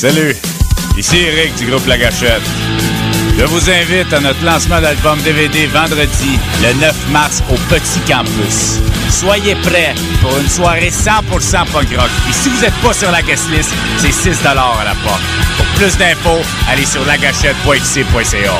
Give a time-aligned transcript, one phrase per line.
[0.00, 0.34] Salut,
[0.96, 1.98] ici Eric du groupe La.
[1.98, 8.80] Je vous invite à notre lancement d'album DVD vendredi, le 9 mars, au Petit Campus.
[9.10, 12.08] Soyez prêts pour une soirée 100% punk rock.
[12.30, 15.20] Et si vous n'êtes pas sur la guest list, c'est 6 à la porte.
[15.58, 16.40] Pour plus d'infos,
[16.70, 18.52] allez sur lagachette.xc.ca.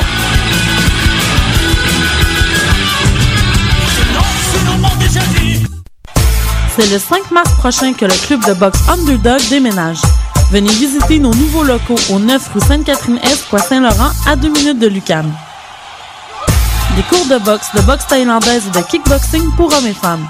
[6.76, 10.02] C'est le 5 mars prochain que le club de boxe Underdog déménage.
[10.50, 14.88] Venez visiter nos nouveaux locaux au 9 rue Sainte-Catherine-Est, Coin Saint-Laurent, à 2 minutes de
[14.88, 15.32] Lucam.
[16.96, 20.26] Des cours de boxe, de boxe thaïlandaise et de kickboxing pour hommes et femmes.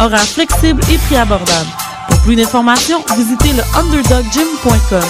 [0.00, 1.68] Horaires flexibles et prix abordables.
[2.08, 5.04] Pour plus d'informations, visitez le underdoggym.com.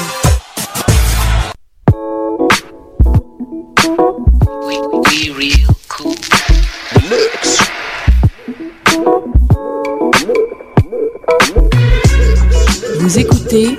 [12.99, 13.79] Vous écoutez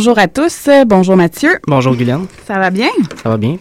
[0.00, 0.70] Bonjour à tous.
[0.86, 1.58] Bonjour Mathieu.
[1.68, 2.24] Bonjour Guylaine.
[2.46, 2.88] Ça va bien?
[3.22, 3.58] Ça va bien?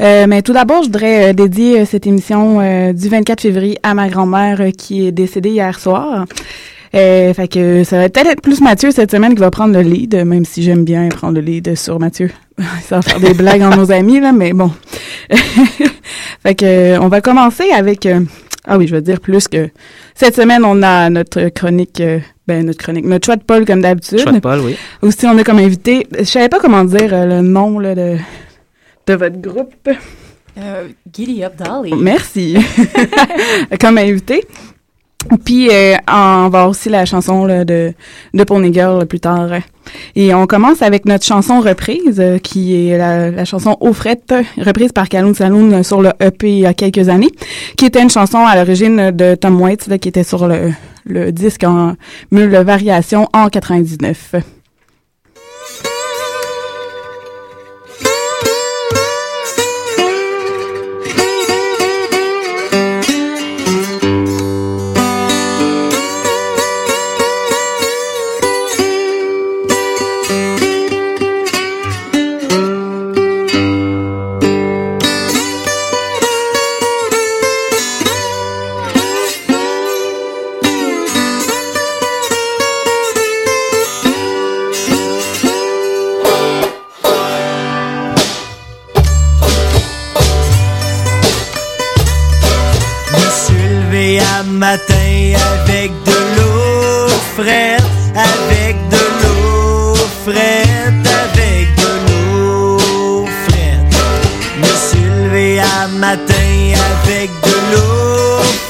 [0.00, 3.76] Euh, mais tout d'abord, je voudrais euh, dédier euh, cette émission euh, du 24 février
[3.82, 6.26] à ma grand-mère qui est décédée hier soir.
[6.92, 10.14] Fait que ça va peut-être être plus Mathieu cette semaine qui va prendre le lead,
[10.24, 12.30] même si j'aime bien prendre le lead sur Mathieu.
[12.84, 14.70] ça va faire des blagues en nos amis, là, mais bon.
[16.44, 18.06] fait que on va commencer avec...
[18.66, 19.70] ah oui, je veux dire plus que...
[20.14, 22.00] Cette semaine, on a notre chronique...
[22.00, 24.18] euh, ben, notre chronique, notre choix de Paul comme d'habitude.
[24.20, 24.76] Choix de Paul, oui.
[25.02, 28.16] Aussi, on a comme invité, je savais pas comment dire euh, le nom là, de,
[29.06, 29.88] de votre groupe.
[30.58, 31.92] Euh, Giddy Up Dolly.
[31.94, 32.56] Merci.
[33.80, 34.44] comme invité.
[35.44, 37.92] Puis, euh, on va aussi la chanson là, de,
[38.34, 39.50] de Pony Girl plus tard.
[40.16, 44.34] Et on commence avec notre chanson reprise, euh, qui est la, la chanson Aux frettes,
[44.58, 47.30] reprise par Kaloun Saloon euh, sur le EP il y a quelques années,
[47.76, 50.72] qui était une chanson à l'origine de Tom Waits, là, qui était sur le,
[51.04, 51.94] le disque en
[52.30, 54.36] mule variation en 99.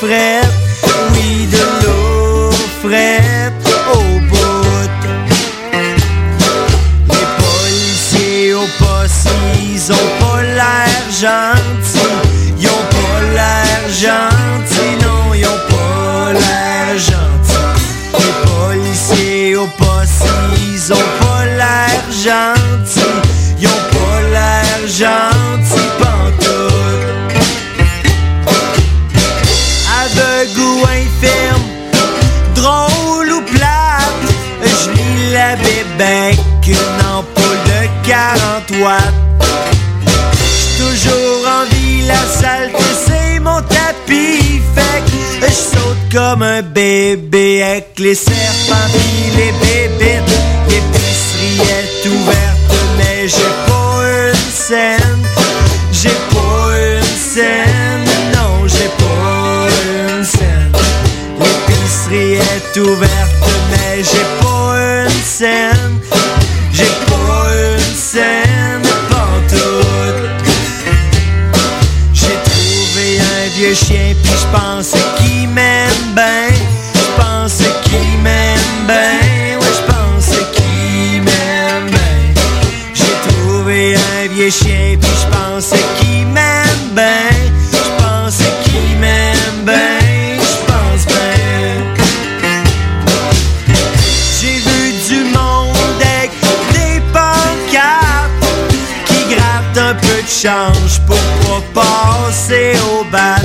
[0.01, 0.47] Fraîche,
[1.13, 2.51] oui de l'eau
[2.83, 3.53] fraîche
[3.93, 4.91] au bout.
[7.09, 9.29] Les policiers au poste,
[9.63, 10.30] ils ont pas
[46.43, 50.39] un bébé avec les serpents pis les bébites.
[50.69, 55.23] L'épicerie est ouverte, mais j'ai pas une scène.
[55.93, 59.69] J'ai pas une scène, non, j'ai pas
[60.17, 60.73] une scène.
[61.39, 63.20] L'épicerie est ouverte,
[100.43, 103.37] change pour pas passer au bat.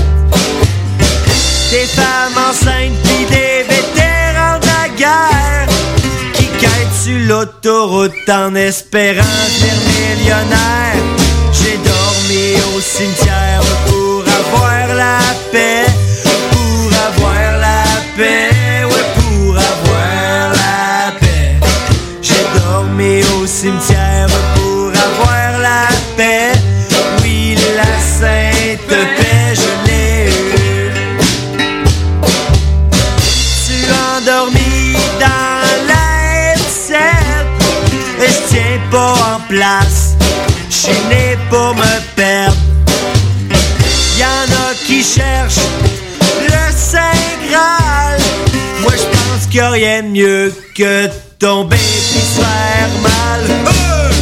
[1.69, 5.67] Des femmes enceintes pis des vétérans de la guerre
[6.33, 11.03] qui quittent sur l'autoroute en espérant devenir millionnaire.
[11.51, 13.34] J'ai dormi au cimetière
[49.59, 51.07] a rien de mieux que
[51.69, 54.14] puis se faire mal!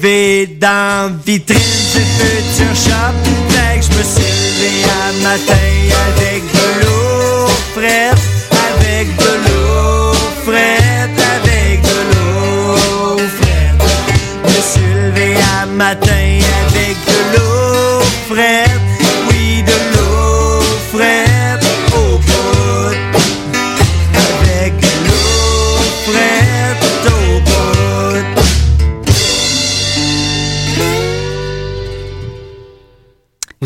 [0.00, 3.14] TV dans vitrine du futur shop.
[3.48, 5.54] Fait que je me suis levé un matin
[6.16, 6.59] avec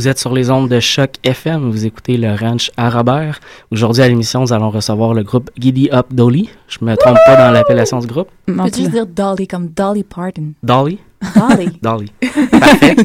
[0.04, 3.40] Vous êtes sur les ondes de Choc FM, vous écoutez le Ranch à Robert.
[3.70, 6.50] Aujourd'hui à l'émission, nous allons recevoir le groupe Giddy Up Dolly.
[6.68, 8.28] Je me trompe pas dans l'appellation du groupe.
[8.46, 10.52] Non, Peux-tu tu- dire Dolly comme Dolly Parton?
[10.62, 10.98] Dolly?
[11.34, 11.78] Dolly.
[11.82, 12.12] Dolly.
[12.50, 12.96] Parfait.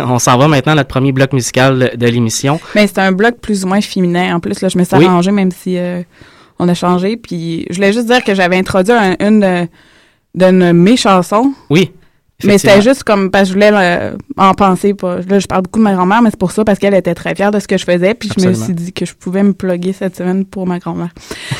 [0.00, 2.58] On s'en va maintenant à notre premier bloc musical de l'émission.
[2.74, 4.34] Mais c'est un bloc plus ou moins féminin.
[4.34, 5.04] En plus, là, je me suis Oui.
[5.04, 6.02] arrangée, même si euh,
[6.58, 7.16] on a changé.
[7.16, 9.68] Puis je voulais juste dire que j'avais introduit un- une de,
[10.46, 11.52] de mes chansons.
[11.70, 11.92] Oui.
[12.42, 14.94] Mais c'était juste comme parce que je voulais euh, en penser.
[14.94, 15.20] Pas.
[15.28, 17.34] Là, je parle beaucoup de ma grand-mère, mais c'est pour ça, parce qu'elle était très
[17.34, 18.14] fière de ce que je faisais.
[18.14, 21.10] Puis je me suis dit que je pouvais me plugger cette semaine pour ma grand-mère.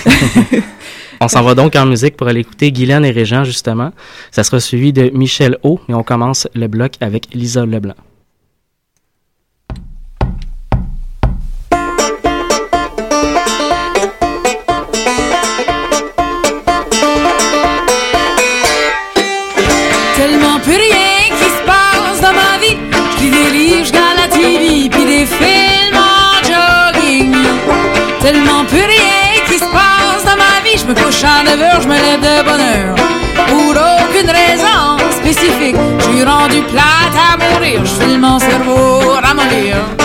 [1.21, 3.93] On s'en va donc en musique pour aller écouter Guylaine et Régent, justement.
[4.31, 7.94] Ça sera suivi de Michel O, et on commence le bloc avec Lisa Leblanc.
[31.80, 32.94] je me lève de bonne heure.
[33.49, 37.84] Pour aucune raison spécifique, je suis rendu plate à mourir.
[37.84, 40.03] Je file mon cerveau ramollir.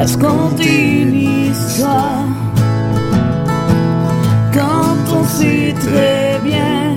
[0.00, 1.14] Est-ce qu'on dit une
[1.50, 2.24] histoire?
[4.52, 6.96] Quand on sait très bien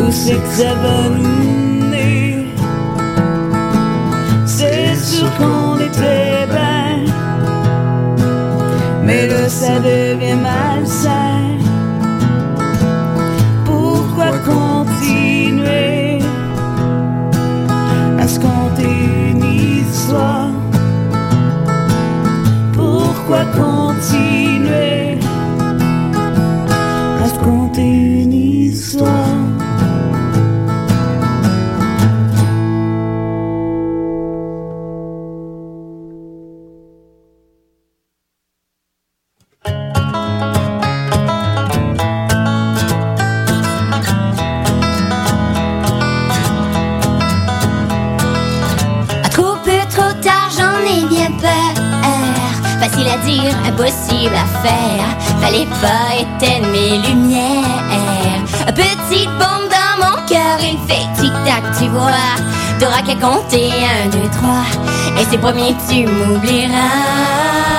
[0.00, 0.98] où c'est que ça va?
[4.46, 6.88] C'est sûr qu'on était bien,
[9.04, 11.27] mais là ça devient malsain.
[23.28, 23.77] pourquoi quand
[62.78, 64.64] T'auras qu'à compter un, deux, trois.
[65.20, 67.77] Et c'est promis, tu m'oublieras.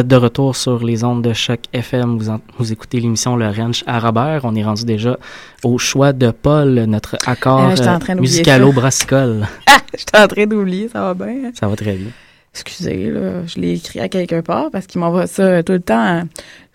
[0.00, 2.16] Êtes de retour sur les ondes de choc FM.
[2.18, 4.40] Vous, en- vous écoutez l'émission Le Ranch à Robert.
[4.44, 5.16] On est rendu déjà
[5.62, 9.46] au choix de Paul, notre accord Euh, musicalo-brassicole.
[9.98, 11.46] J'étais en train d'oublier, ça va bien.
[11.46, 11.50] hein?
[11.58, 12.10] Ça va très bien.
[12.54, 16.00] Excusez, là, je l'ai écrit à quelque part parce qu'il m'envoie ça tout le temps
[16.20, 16.22] à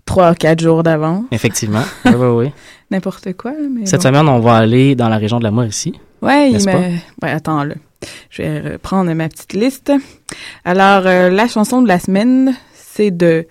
[0.06, 1.26] trois, quatre jours d'avant.
[1.32, 1.84] Effectivement.
[2.06, 2.52] oui, oui, oui.
[2.92, 4.08] N'importe quoi, mais Cette bon.
[4.10, 5.94] semaine, on va aller dans la région de la Mauricie.
[6.22, 6.48] Pas?
[6.48, 6.52] Ouais,
[7.32, 7.76] attends, là.
[8.30, 9.92] Je vais reprendre ma petite liste.
[10.64, 12.54] Alors, euh, la chanson de la semaine,
[12.96, 13.46] c'est de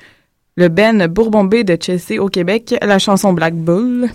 [0.56, 4.08] le Ben Bourbon B de Chelsea au Québec, la chanson Black Bull.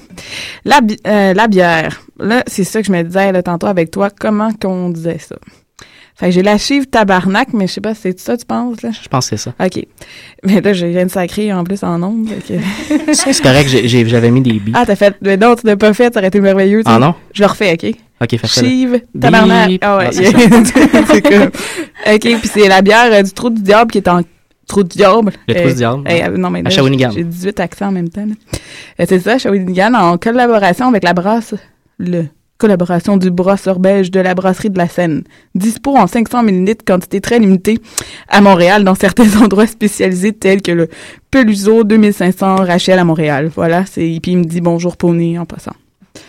[0.63, 2.02] La, bi- euh, la bière.
[2.18, 4.10] Là, c'est ça que je me disais là, tantôt avec toi.
[4.10, 5.36] Comment qu'on disait ça?
[6.15, 8.82] Fait que j'ai la chive tabarnak, mais je sais pas si c'est ça, tu penses,
[8.82, 8.89] là?
[8.92, 9.54] Je pense que c'est ça.
[9.65, 9.86] OK.
[10.46, 14.42] Mais là, j'ai rien de sacré en plus en fait que- C'est correct, j'avais mis
[14.42, 14.74] des billes.
[14.78, 15.15] ah, t'as fait.
[15.22, 16.82] Mais non, tu l'as pas fait, ça aurait été merveilleux.
[16.86, 17.00] Ah sais.
[17.00, 17.15] non?
[17.34, 17.96] Je le refais, OK?
[18.22, 18.68] Ok, fais-le.
[18.68, 19.78] Chive, tabarnak.
[19.82, 20.10] Ah ouais.
[20.10, 20.12] Ah,
[21.08, 21.52] c'est cool.
[22.13, 24.22] OK, puis c'est la bière euh, du Trou du Diable qui est en
[24.69, 25.34] Trou du Diable.
[25.47, 26.29] Le Trou du Diable, eh, ouais.
[26.29, 27.12] euh, non, mais À là, Shawinigan.
[27.12, 28.25] J'ai 18 accents en même temps.
[28.99, 31.55] Euh, c'est ça, Shawinigan, en collaboration avec la brasse...
[32.01, 32.27] Le
[32.58, 35.23] collaboration du brasseur belge de la brasserie de la Seine.
[35.55, 37.79] Dispo en 500 ml, quantité très limitée
[38.27, 40.89] à Montréal, dans certains endroits spécialisés tels que le
[41.32, 43.49] Peluso 2500 Rachel à Montréal.
[43.55, 45.73] Voilà, c'est puis il me dit bonjour Pony en passant.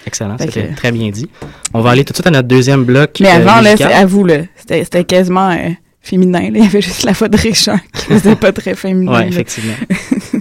[0.07, 1.29] Excellent, c'était très bien dit.
[1.75, 3.19] On va aller tout de suite à notre deuxième bloc.
[3.21, 4.39] Mais euh, avant, là, c'est à vous, là.
[4.57, 5.71] C'était, quasiment euh,
[6.01, 6.41] féminin.
[6.43, 6.49] Là.
[6.59, 9.13] Il y avait juste la voix de Richard qui faisait pas très féminin.
[9.13, 9.27] Ouais, là.
[9.29, 9.75] effectivement.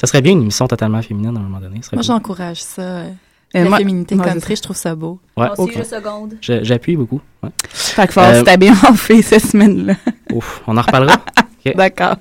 [0.00, 1.80] ça serait bien une émission totalement féminine à un moment donné.
[1.92, 2.82] Moi, j'encourage ça.
[2.82, 3.10] euh,
[3.54, 5.20] Euh, la moi- féminité moi, country, je trouve ça beau.
[5.36, 5.48] Ouais.
[5.58, 5.72] Aussi, Ok.
[5.76, 6.34] je seconde.
[6.40, 7.20] J'appuie beaucoup.
[7.42, 7.50] Ouais.
[7.68, 9.94] Fait que fort, Euh, t'as bien en fait cette semaine-là.
[10.32, 11.16] Ouf, on en reparlera?
[11.76, 12.16] D'accord.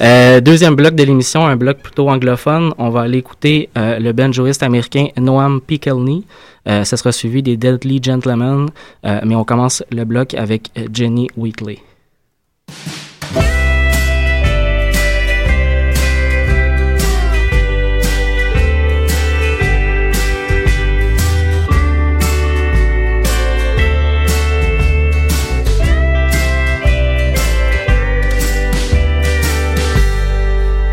[0.00, 2.72] Euh, deuxième bloc de l'émission, un bloc plutôt anglophone.
[2.78, 6.24] On va aller écouter euh, le banjoiste américain Noam Pikelny.
[6.68, 8.68] Euh, ça sera suivi des Deadly Gentlemen.
[9.06, 11.78] Euh, mais on commence le bloc avec Jenny Wheatley.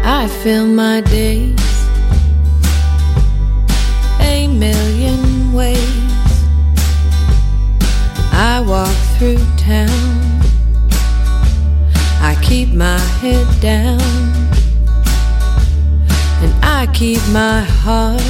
[0.05, 1.59] I fill my days
[4.21, 5.79] a million ways.
[8.31, 10.02] I walk through town.
[12.43, 13.99] Keep my head down.
[16.43, 18.21] And I keep my heart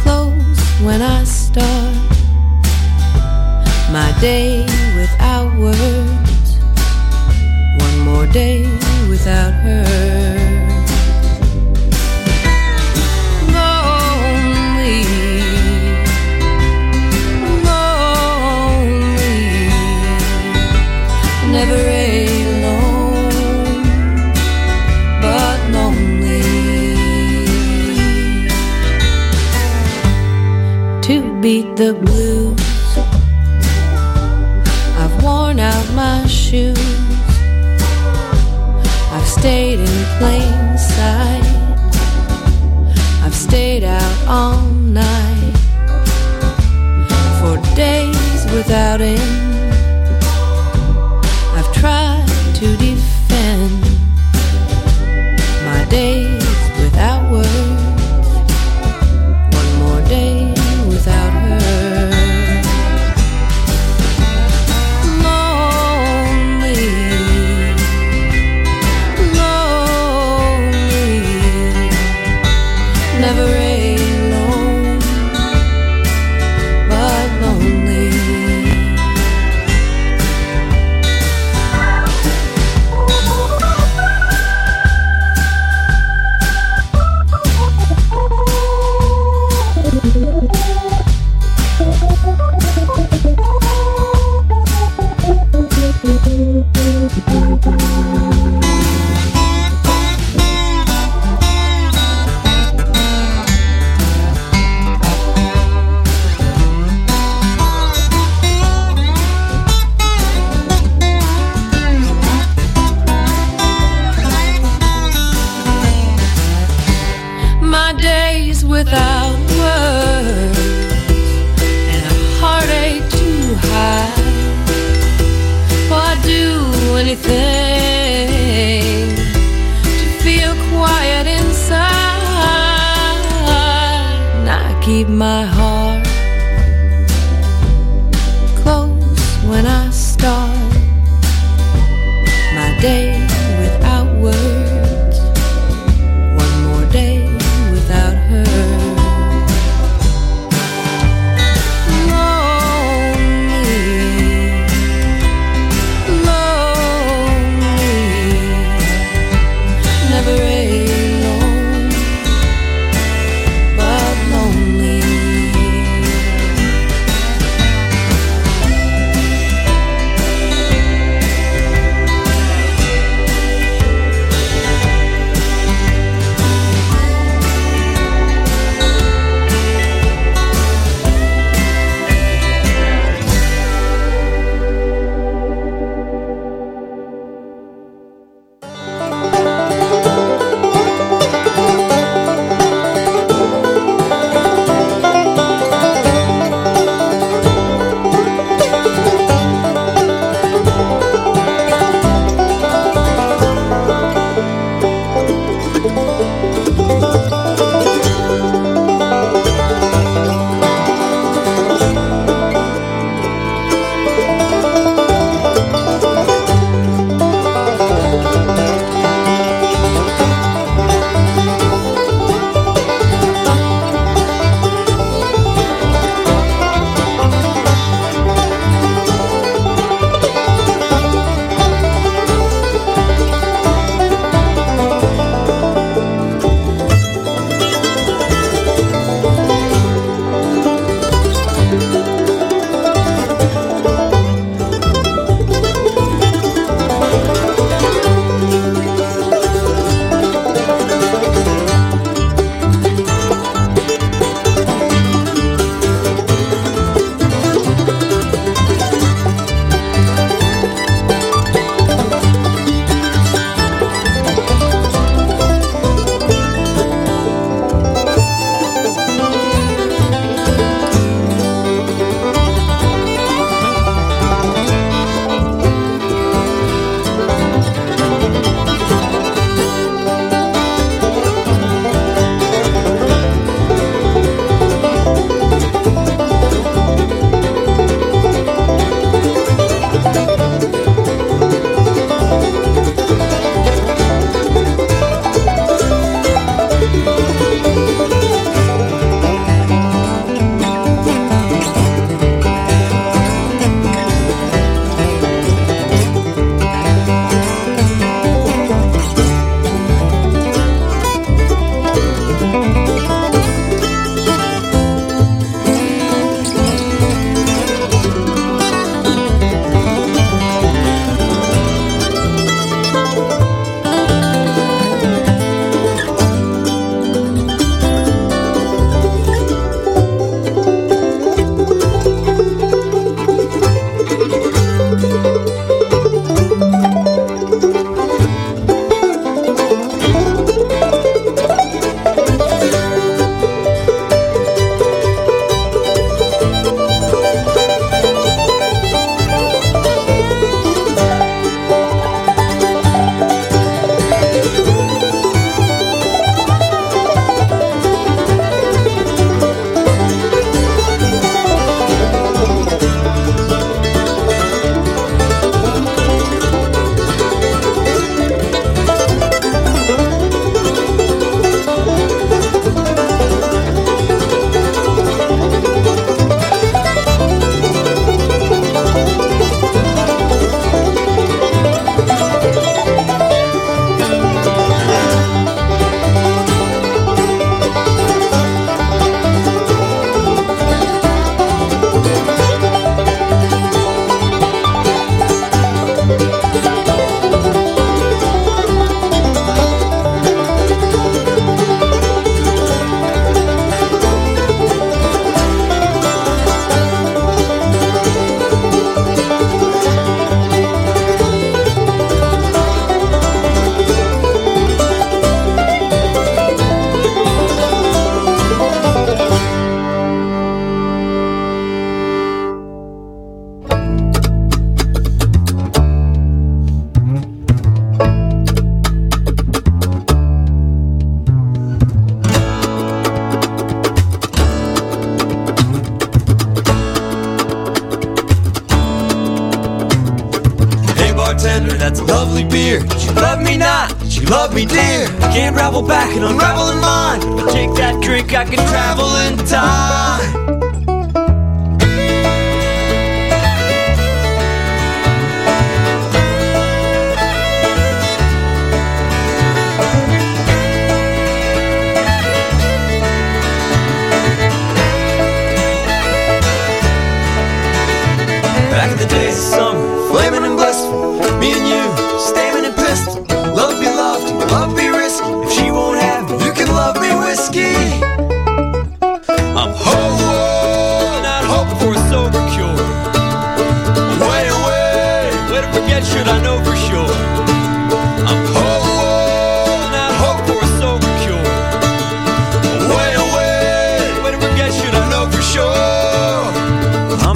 [0.00, 1.94] closed when I start
[3.90, 4.64] my day
[4.96, 6.48] without words.
[7.84, 8.62] One more day
[9.08, 10.31] without her.
[31.42, 32.96] Beat the blues,
[34.96, 36.78] I've worn out my shoes.
[39.10, 41.42] I've stayed in plain sight.
[43.24, 45.56] I've stayed out all night
[47.40, 49.64] for days without end.
[51.56, 52.11] I've tried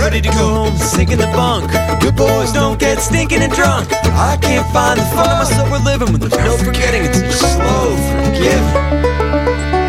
[0.07, 1.69] ready to go home, sink in the bunk.
[2.01, 3.93] Good boys don't get stinking and drunk.
[3.93, 7.03] I can't find the fun of my sober living when there's no forgetting.
[7.07, 9.86] It's a slow forgiving.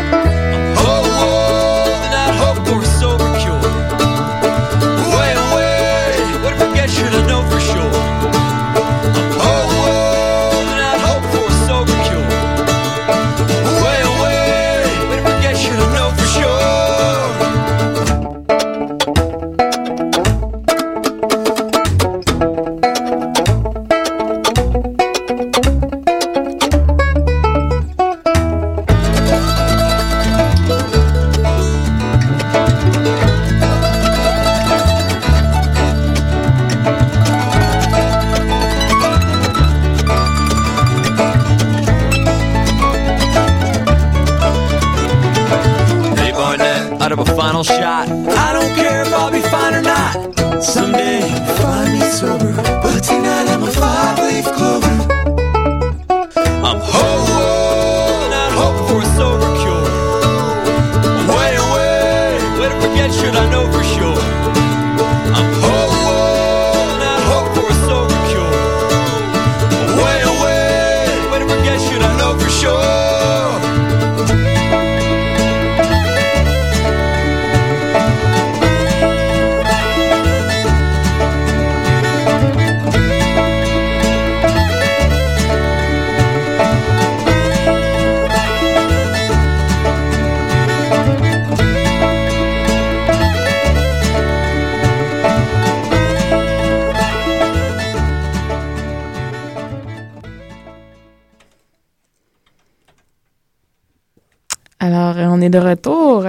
[104.80, 106.24] Alors, euh, on est de retour.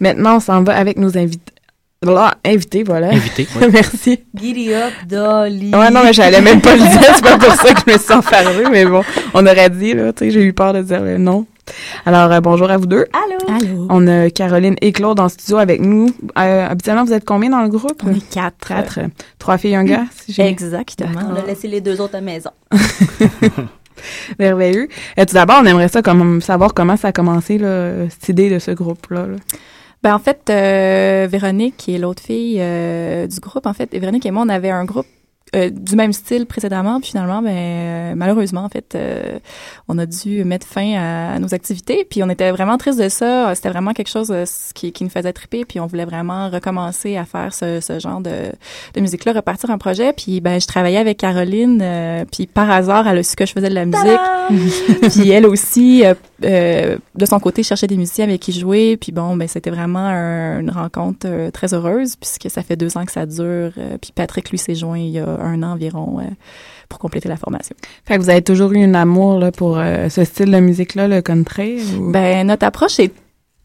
[0.00, 1.52] Maintenant, on s'en va avec nos invités.
[2.04, 3.10] Là, invités, voilà.
[3.10, 3.66] Invités, oui.
[3.72, 4.20] Merci.
[4.34, 5.72] Giddy up, Dolly.
[5.72, 7.00] Ouais, non, mais j'allais même pas le dire.
[7.14, 9.02] C'est pas pour ça que je me suis enfargée, mais bon,
[9.34, 11.46] on aurait dit, là, tu sais, j'ai eu peur de dire le nom.
[12.04, 13.06] Alors, euh, bonjour à vous deux.
[13.12, 13.56] Allô?
[13.56, 13.86] Allô.
[13.88, 16.10] On a Caroline et Claude en studio avec nous.
[16.36, 18.02] Euh, habituellement, vous êtes combien dans le groupe?
[18.04, 18.66] On est quatre.
[18.66, 18.98] Quatre.
[19.38, 21.20] Trois filles et un gars, si j'ai Exactement.
[21.30, 22.50] On a laissé les deux autres à la maison.
[24.38, 24.88] Merveilleux.
[25.16, 28.50] Et tout d'abord, on aimerait ça comme savoir comment ça a commencé, là, cette idée
[28.50, 29.26] de ce groupe-là.
[29.26, 29.36] là.
[30.02, 34.26] Ben en fait, euh, Véronique, qui est l'autre fille euh, du groupe, en fait, Véronique
[34.26, 35.06] et moi, on avait un groupe
[35.54, 39.38] euh, du même style précédemment, puis finalement, ben euh, malheureusement, en fait, euh,
[39.86, 43.10] on a dû mettre fin à, à nos activités, puis on était vraiment triste de
[43.10, 43.54] ça.
[43.54, 47.18] C'était vraiment quelque chose euh, qui, qui nous faisait triper, puis on voulait vraiment recommencer
[47.18, 48.30] à faire ce, ce genre de,
[48.94, 50.14] de musique-là, repartir un projet.
[50.14, 53.52] Puis ben, je travaillais avec Caroline, euh, puis par hasard, elle a su que je
[53.52, 56.02] faisais de la musique, puis elle aussi,
[56.44, 58.96] euh, de son côté, cherchait des musiciens avec qui jouer.
[58.96, 62.96] Puis bon, ben c'était vraiment un- une rencontre euh, très heureuse, puisque ça fait deux
[62.96, 63.72] ans que ça dure.
[63.78, 66.24] euh, puis Patrick, lui, s'est joint il y a un an environ euh,
[66.88, 67.74] pour compléter la formation.
[68.04, 71.22] Fait que vous avez toujours eu un amour là, pour ce style de musique-là, le
[71.22, 71.78] country?
[71.98, 72.10] Ou...
[72.10, 73.12] Ben, notre approche est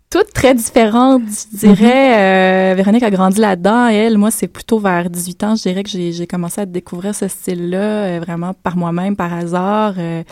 [0.10, 2.72] toute très différente, je dirais.
[2.72, 3.88] Euh, Véronique a grandi là-dedans.
[3.88, 7.28] Elle, moi, c'est plutôt vers 18 ans, je dirais que j'ai commencé à découvrir ce
[7.28, 9.96] style-là, euh, vraiment par moi-même, par hasard.
[9.98, 10.24] euh.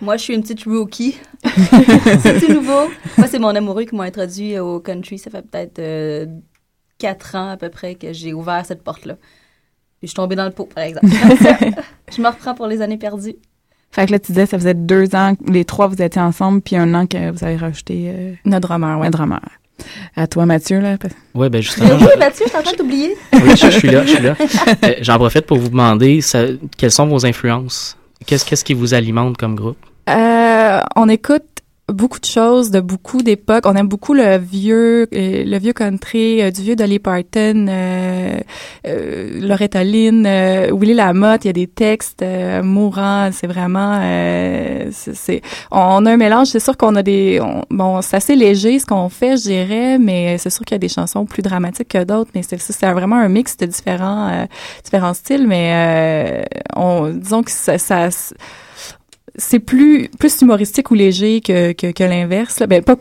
[0.00, 1.16] Moi, je suis une petite rookie.
[2.22, 2.90] c'est tout nouveau.
[3.18, 5.18] Moi, c'est mon amoureux qui m'a introduit au country.
[5.18, 6.28] Ça fait peut-être
[6.98, 9.14] quatre ans à peu près que j'ai ouvert cette porte-là.
[9.14, 11.06] Puis je suis tombée dans le pot, par exemple.
[12.10, 13.36] je me reprends pour les années perdues.
[13.92, 16.60] Fait que là, tu disais, ça faisait deux ans, que les trois, vous étiez ensemble,
[16.60, 19.08] puis un an que vous avez rajouté euh, Notre drummer, ouais.
[19.08, 19.40] un drummer.
[20.14, 20.96] À toi, Mathieu, là.
[21.34, 23.14] Oui, ben justement, oui, je- Mathieu, je suis en train de t'oublier.
[23.32, 24.36] oui, je, je suis là, je suis là.
[24.84, 26.44] Euh, J'en profite pour vous demander ça-
[26.76, 27.96] quelles sont vos influences?
[28.26, 29.78] Qu'est-ce qu'est-ce qui vous alimente comme groupe?
[30.08, 31.42] Euh, on écoute
[31.92, 33.64] beaucoup de choses, de beaucoup d'époques.
[33.66, 38.38] On aime beaucoup le vieux, euh, le vieux country, euh, du vieux Dolly Parton, euh,
[38.86, 41.44] euh, Loretta Lynn, euh, Lamotte.
[41.44, 43.30] Il y a des textes euh, mourants.
[43.32, 44.00] C'est vraiment,
[44.90, 46.48] c'est, on a un mélange.
[46.48, 49.98] C'est sûr qu'on a des, on- bon, c'est assez léger ce qu'on fait, je dirais,
[49.98, 52.30] mais c'est sûr qu'il y a des chansons plus dramatiques que d'autres.
[52.34, 54.46] Mais c'est, c'est vraiment un mix de différents,
[54.84, 55.46] différents styles.
[55.46, 56.44] Mais
[56.76, 58.08] on, disons que ça, ça
[59.40, 62.66] c'est plus plus humoristique ou léger que que, que l'inverse là.
[62.66, 62.96] ben pas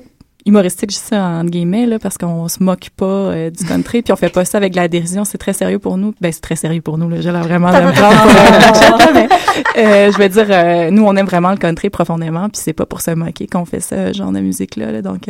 [0.46, 4.02] humoristique je dis ça entre guillemets là parce qu'on se moque pas euh, du country
[4.02, 6.32] puis on fait pas ça avec de la dérision c'est très sérieux pour nous ben
[6.32, 9.28] c'est très sérieux pour nous là j'ai l'air vraiment de me prendre mais,
[9.78, 12.86] euh, je veux dire euh, nous on aime vraiment le country profondément puis c'est pas
[12.86, 15.02] pour se moquer qu'on fait ça genre de musique là, là.
[15.02, 15.28] donc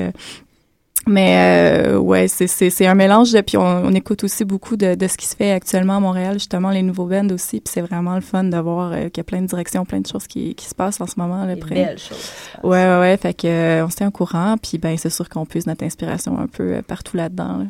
[1.08, 3.32] mais euh, ouais, c'est c'est c'est un mélange.
[3.32, 6.00] de- Puis on, on écoute aussi beaucoup de, de ce qui se fait actuellement à
[6.00, 7.62] Montréal, justement les nouveaux bands aussi.
[7.62, 10.02] Puis c'est vraiment le fun de voir euh, qu'il y a plein de directions, plein
[10.02, 11.46] de choses qui, qui se passent en ce moment.
[11.46, 11.76] Là, près.
[11.76, 12.32] belles choses.
[12.64, 13.18] Ouais, ouais, ouais.
[13.18, 14.56] Fait que euh, on se tient au courant.
[14.62, 17.58] Puis ben c'est sûr qu'on puise notre inspiration un peu euh, partout là-dedans.
[17.60, 17.66] là.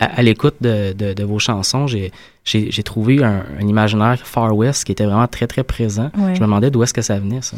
[0.00, 2.10] À, à l'écoute de, de, de vos chansons, j'ai
[2.42, 6.10] j'ai j'ai trouvé un, un imaginaire Far West qui était vraiment très, très présent.
[6.16, 6.34] Ouais.
[6.34, 7.54] Je me demandais d'où est-ce que ça venait, ça.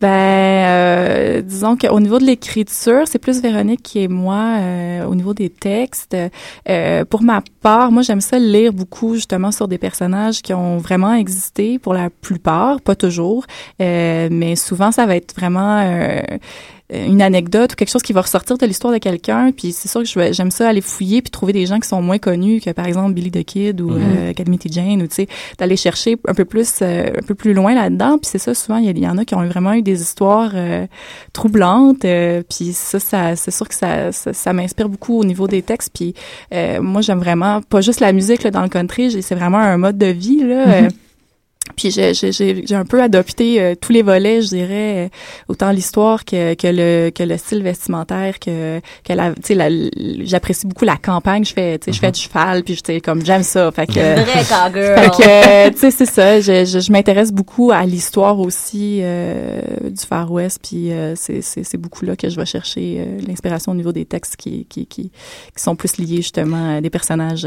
[0.00, 5.14] Ben, euh, disons qu'au niveau de l'écriture, c'est plus Véronique qui est moi euh, au
[5.14, 6.16] niveau des textes.
[6.68, 10.78] Euh, pour ma part, moi j'aime ça lire beaucoup justement sur des personnages qui ont
[10.78, 13.44] vraiment existé pour la plupart, pas toujours,
[13.82, 16.22] euh, mais souvent ça va être vraiment euh,
[16.92, 19.50] une anecdote ou quelque chose qui va ressortir de l'histoire de quelqu'un.
[19.52, 22.18] Puis c'est sûr que j'aime ça aller fouiller puis trouver des gens qui sont moins
[22.18, 25.28] connus que par exemple Billy the Kid ou euh, Calamity Jane ou tu sais
[25.58, 28.18] d'aller chercher un peu plus euh, un peu plus loin là-dedans.
[28.18, 30.86] Puis c'est ça souvent il y, en a qui ont vraiment eu des histoires euh,
[31.32, 32.04] troublantes.
[32.04, 35.62] euh, puis ça, ça c'est sûr que ça ça, ça m'inspire beaucoup au niveau des
[35.62, 35.90] textes.
[35.94, 36.14] Puis
[36.52, 39.22] euh, moi j'aime vraiment pas juste la musique là, dans le country.
[39.22, 40.68] C'est vraiment un mode de vie là.
[40.68, 40.88] euh,
[41.76, 45.08] puis j'ai j'ai j'ai j'ai un peu adopté euh, tous les volets, je dirais, euh,
[45.48, 49.70] autant l'histoire que que le que le style vestimentaire que que la tu sais la-
[50.24, 53.24] j'apprécie beaucoup la campagne, je fais tu sais je fais du cheval puis je comme
[53.24, 53.92] j'aime ça, fait que
[54.96, 59.60] fait que tu sais c'est ça, je je, je m'intéresse beaucoup à l'histoire aussi euh,
[59.88, 60.58] du Far West.
[60.62, 64.04] Puis euh, c'est c'est c'est beaucoup là que je vais chercher l'inspiration au niveau des
[64.04, 65.10] textes qui qui qui
[65.56, 67.46] qui sont plus liés justement à des personnages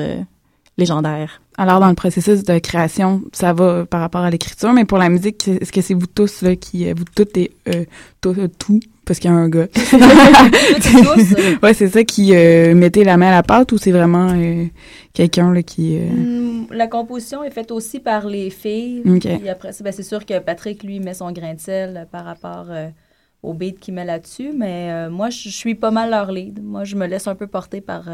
[0.77, 1.41] légendaires.
[1.57, 5.07] Alors, dans le processus de création, ça va par rapport à l'écriture, mais pour la
[5.07, 7.85] musique, est-ce que c'est vous tous, là, qui, euh, vous toutes et, euh,
[8.19, 9.67] tout, euh, tout, parce qu'il y a un gars.
[11.63, 14.65] ouais, c'est ça, qui euh, mettez la main à la pâte ou c'est vraiment euh,
[15.13, 15.97] quelqu'un, là, qui...
[15.97, 19.01] Hmm, La composition est faite aussi par les filles.
[19.49, 22.67] Après, ben, c'est sûr que Patrick, lui, met son grain de sel par rapport
[23.43, 24.51] au beat qu'il met là-dessus.
[24.53, 26.61] Mais moi, je suis pas mal leur lead.
[26.61, 28.09] Moi, je me laisse un peu porter par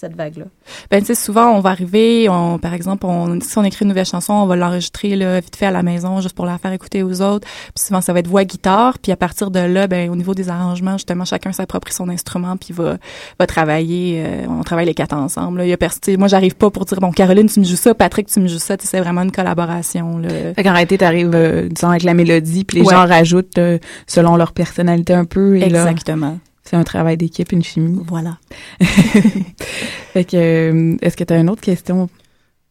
[0.00, 0.44] cette vague-là?
[0.90, 3.88] Ben, tu sais, souvent, on va arriver, on, par exemple, on, si on écrit une
[3.90, 6.72] nouvelle chanson, on va l'enregistrer, là, vite fait à la maison, juste pour la faire
[6.72, 7.46] écouter aux autres.
[7.74, 8.98] Puis souvent, ça va être voix-guitare.
[8.98, 12.56] Puis à partir de là, ben, au niveau des arrangements, justement, chacun s'approprie son instrument
[12.56, 12.96] puis va,
[13.38, 14.22] va travailler.
[14.26, 15.66] euh, on travaille les quatre ensemble, là.
[15.66, 17.64] Il y a pers- tu sais, moi, j'arrive pas pour dire, bon, Caroline, tu me
[17.64, 18.76] joues ça, Patrick, tu me joues ça.
[18.76, 20.28] Tu sais, c'est vraiment une collaboration, là.
[20.54, 22.94] Fait qu'en réalité, t'arrives, euh, disons, avec la mélodie, puis les Ouais.
[22.94, 25.56] gens rajoutent euh, selon leur personnalité un peu.
[25.56, 26.38] Et là, Exactement.
[26.70, 28.00] C'est un travail d'équipe, une chimie.
[28.06, 28.38] Voilà.
[28.80, 32.08] fait que, euh, est-ce que tu as une autre question?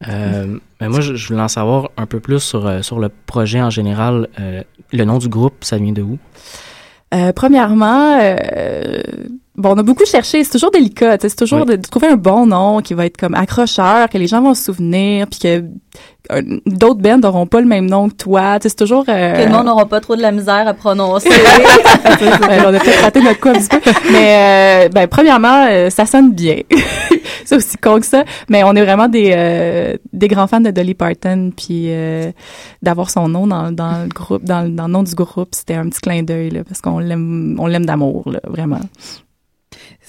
[0.08, 3.10] Euh, ben moi, je, je voulais en savoir un peu plus sur, euh, sur le
[3.26, 4.28] projet en général.
[4.38, 4.62] Euh,
[4.94, 6.18] le nom du groupe, ça vient de où?
[7.12, 9.02] Euh, premièrement, euh,
[9.60, 10.42] bon, on a beaucoup cherché.
[10.44, 11.16] C'est toujours délicat.
[11.20, 14.26] C'est toujours de, de trouver un bon nom qui va être comme accrocheur, que les
[14.26, 15.64] gens vont se souvenir, puis que
[16.32, 18.58] euh, d'autres bands n'auront pas le même nom que toi.
[18.62, 19.04] C'est toujours.
[19.08, 21.28] euh, Que le monde n'aura pas trop de la misère à prononcer.
[22.20, 23.80] Ouais, on a peut-être raté notre coup un petit peu.
[24.12, 26.56] Mais euh, ben, premièrement, euh, ça sonne bien.
[27.44, 28.24] c'est aussi con que ça.
[28.48, 31.50] Mais on est vraiment des, euh, des grands fans de Dolly Parton.
[31.56, 32.30] Puis euh,
[32.82, 35.74] d'avoir son nom dans, dans le groupe, dans, le- dans le nom du groupe, c'était
[35.74, 38.80] un petit clin d'œil là, parce qu'on l'aime, on l'aime d'amour, là, vraiment.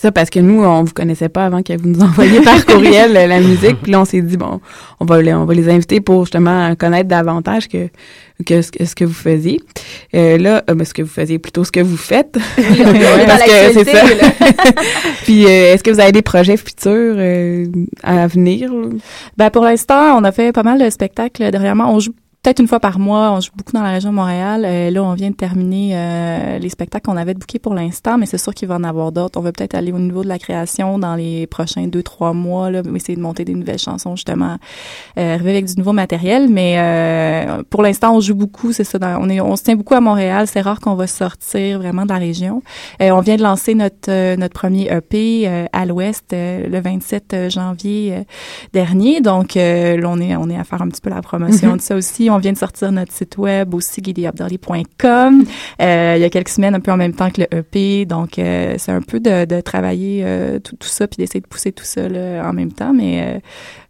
[0.02, 2.66] C'est ça, parce que nous, on vous connaissait pas avant que vous nous envoyiez par
[2.66, 3.84] courriel la musique.
[3.84, 4.60] Puis là, on s'est dit, bon,
[5.00, 7.88] on va, les, on va les inviter pour justement connaître davantage que,
[8.44, 9.62] que, ce, que ce que vous faisiez.
[10.16, 12.34] Euh, là, euh, ben, ce que vous faisiez, plutôt ce que vous faites.
[12.58, 14.04] dans parce que c'est ça.
[15.24, 17.68] Puis, euh, est-ce que vous avez des projets futurs euh,
[18.02, 18.74] à venir?
[19.38, 21.94] Ben pour l'instant, on a fait pas mal de spectacles dernièrement.
[21.94, 22.14] On joue
[22.44, 23.32] peut-être une fois par mois.
[23.32, 24.64] On joue beaucoup dans la région de Montréal.
[24.66, 28.26] Euh, là, on vient de terminer euh, les spectacles qu'on avait bookés pour l'instant, mais
[28.26, 29.40] c'est sûr qu'il va en avoir d'autres.
[29.40, 32.72] On va peut-être aller au niveau de la création dans les prochains deux, trois mois,
[32.72, 34.58] là, essayer de monter des nouvelles chansons, justement,
[35.20, 36.50] euh, arriver avec du nouveau matériel.
[36.50, 38.98] Mais euh, pour l'instant, on joue beaucoup, c'est ça.
[38.98, 40.48] dans- on, est, on se tient beaucoup à Montréal.
[40.48, 42.64] C'est rare qu'on va sortir vraiment de la région.
[43.02, 46.80] Euh, on vient de lancer notre, euh, notre premier EP euh, à l'Ouest euh, le
[46.82, 48.24] 27 janvier
[48.74, 49.22] dernier.
[49.22, 51.78] Donc, euh, là, on est, on est à faire un petit peu la promotion Mhm.
[51.78, 52.30] de ça aussi.
[52.32, 55.44] On vient de sortir notre site web aussi, giddyupdolly.com.
[55.82, 58.06] Euh, il y a quelques semaines, un peu en même temps que le EP.
[58.06, 61.48] Donc, euh, c'est un peu de, de travailler euh, tout, tout ça puis d'essayer de
[61.48, 62.94] pousser tout ça là, en même temps.
[62.94, 63.42] Mais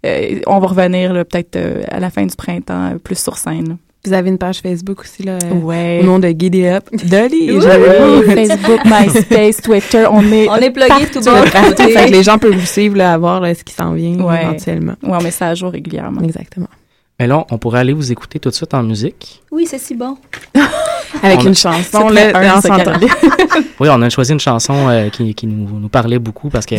[0.06, 1.58] euh, on va revenir peut-être
[1.90, 3.70] à la fin du printemps, plus sur scène.
[3.70, 3.76] là.
[4.04, 6.00] Vous avez une page Facebook aussi, là, Ouais.
[6.02, 6.86] au nom de Giddy Up.
[6.92, 7.62] Dolly!
[7.62, 11.32] J'avais Facebook, MySpace, Twitter, on est On est plugué tout bon.
[11.78, 14.20] Fait que les gens peuvent vous suivre, là, à voir là, ce qui s'en vient
[14.20, 14.42] Ouais.
[14.42, 14.94] éventuellement.
[15.04, 16.22] Ouais, on met ça à jour régulièrement.
[16.22, 16.68] Exactement.
[17.22, 19.44] Mais là, on pourrait aller vous écouter tout de suite en musique.
[19.52, 20.18] Oui, c'est si bon.
[21.22, 22.32] Avec On a- une chanson, là.
[23.80, 26.78] Oui, on a choisi une chanson euh, qui, qui nous, nous parlait beaucoup parce que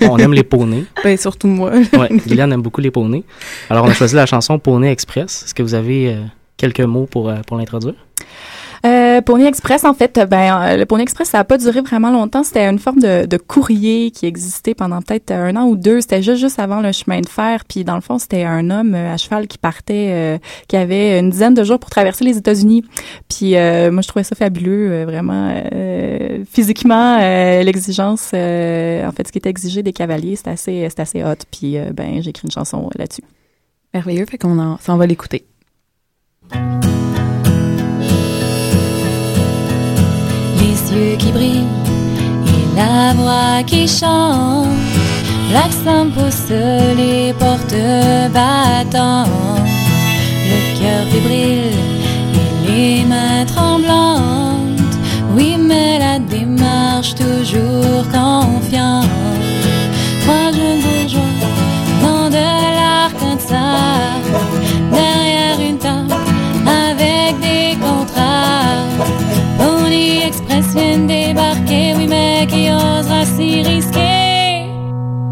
[0.00, 0.84] on, aime les poneys.
[1.04, 1.70] Ben, surtout moi.
[1.96, 3.22] Ouais, Guylaine aime beaucoup les poneys.
[3.70, 5.44] Alors, on a choisi la chanson Poney Express.
[5.44, 6.24] Est-ce que vous avez euh,
[6.56, 7.94] quelques mots pour, euh, pour l'introduire?
[9.14, 12.10] Euh, Pony Express, en fait, ben, euh, le Pony Express, ça a pas duré vraiment
[12.10, 12.42] longtemps.
[12.42, 16.00] C'était une forme de, courrier qui existait pendant peut-être un an ou deux.
[16.00, 17.64] C'était juste, juste avant le chemin de fer.
[17.68, 20.38] Puis, dans le fond, c'était un homme euh, à cheval qui partait, euh,
[20.68, 22.84] qui avait une dizaine de jours pour traverser les États-Unis.
[23.28, 25.54] Puis, euh, moi, je trouvais ça fabuleux, euh, vraiment.
[25.72, 30.88] euh, physiquement, euh, l'exigence, euh, en fait, ce qui était exigé des cavaliers, c'était assez,
[30.96, 31.34] assez hot.
[31.50, 33.24] Puis, euh, ben, j'ai écrit une chanson euh, là-dessus.
[33.92, 35.44] Merveilleux, fait qu'on en, va l'écouter.
[41.18, 41.66] Qui brillent
[42.46, 44.68] et la voix qui chante.
[45.52, 46.50] L'accent pousse
[46.96, 47.76] les portes
[48.32, 49.28] battantes.
[50.50, 51.78] Le cœur fébrile
[52.40, 54.96] et les mains tremblantes.
[55.36, 59.33] Oui, mais la démarche toujours confiante.
[70.74, 74.66] Vient débarquer, oui, mais qui osera s'y risquer?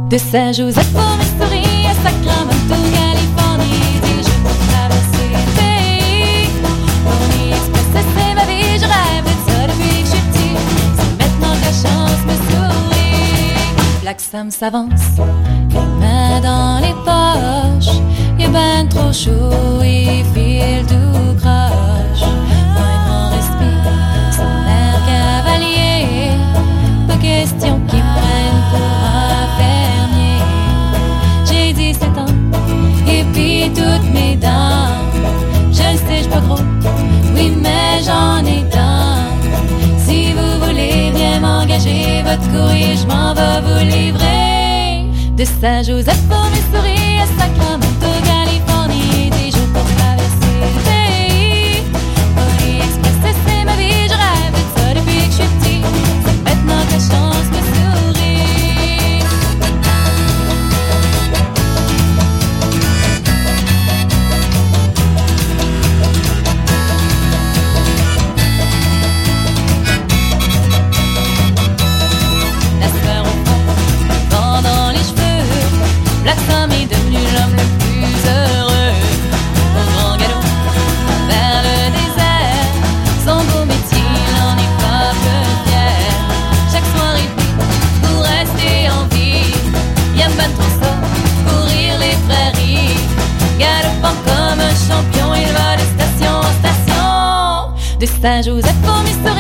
[0.09, 6.49] De Saint-Joseph au Missouri à Sacramento, Californie, des jours pour traverser le pays.
[7.05, 10.55] Pony Express, c'est ma vie, je rêve de ça depuis que je suis petit.
[10.97, 14.01] C'est maintenant que la chance me sourit.
[14.03, 15.09] Black Sam s'avance,
[15.71, 17.97] les mains dans les poches.
[18.39, 21.72] Il est ben trop chaud, il file tout croche.
[37.51, 39.27] Mais j'en ai tant.
[39.99, 45.07] Si vous voulez bien m'engager, votre courrier, je m'en vais vous livrer.
[45.37, 50.12] De Saint-Joseph au Missouri à Sacramento, Californie, des jours pour traverser
[98.23, 99.32] Saint-Joseph au